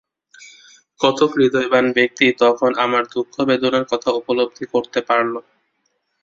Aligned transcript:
কতক 0.99 1.29
হৃদয়বান 1.37 1.85
ব্যক্তি 1.97 2.25
তখন 2.41 2.71
আমার 2.85 3.03
দুঃখ 3.13 3.33
বেদনার 3.49 3.85
কথা 3.91 4.09
উপলব্ধি 4.19 4.65
করতে 4.73 4.99
পারল। 5.07 5.33